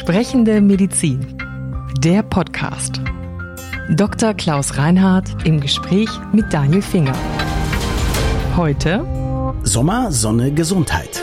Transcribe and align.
Sprechende 0.00 0.62
Medizin. 0.62 1.36
Der 1.98 2.22
Podcast. 2.22 3.02
Dr. 3.90 4.32
Klaus 4.32 4.78
Reinhardt 4.78 5.28
im 5.44 5.60
Gespräch 5.60 6.08
mit 6.32 6.50
Daniel 6.54 6.80
Finger. 6.80 7.12
Heute 8.56 9.04
Sommer, 9.62 10.10
Sonne, 10.10 10.52
Gesundheit. 10.52 11.22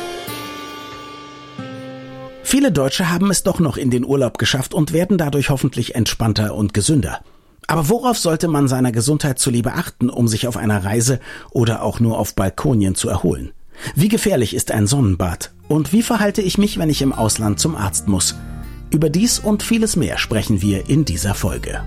Viele 2.43 2.71
Deutsche 2.71 3.09
haben 3.09 3.31
es 3.31 3.41
doch 3.41 3.59
noch 3.59 3.77
in 3.77 3.89
den 3.89 4.05
Urlaub 4.05 4.37
geschafft 4.37 4.75
und 4.75 4.93
werden 4.93 5.17
dadurch 5.17 5.49
hoffentlich 5.49 5.95
entspannter 5.95 6.53
und 6.53 6.75
gesünder. 6.75 7.21
Aber 7.65 7.89
worauf 7.89 8.19
sollte 8.19 8.47
man 8.47 8.67
seiner 8.67 8.91
Gesundheit 8.91 9.39
zuliebe 9.39 9.73
achten, 9.73 10.11
um 10.11 10.27
sich 10.27 10.47
auf 10.47 10.55
einer 10.55 10.85
Reise 10.85 11.19
oder 11.49 11.81
auch 11.81 11.99
nur 11.99 12.19
auf 12.19 12.35
Balkonien 12.35 12.93
zu 12.93 13.09
erholen? 13.09 13.53
Wie 13.95 14.07
gefährlich 14.07 14.53
ist 14.53 14.69
ein 14.69 14.85
Sonnenbad? 14.85 15.51
Und 15.67 15.93
wie 15.93 16.03
verhalte 16.03 16.43
ich 16.43 16.59
mich, 16.59 16.77
wenn 16.77 16.91
ich 16.91 17.01
im 17.01 17.11
Ausland 17.11 17.59
zum 17.59 17.75
Arzt 17.75 18.07
muss? 18.07 18.35
Über 18.97 19.11
dies 19.11 19.37
und 19.37 19.61
vieles 19.61 19.95
mehr 19.95 20.17
sprechen 20.17 20.59
wir 20.63 20.89
in 20.89 21.05
dieser 21.05 21.35
Folge. 21.35 21.83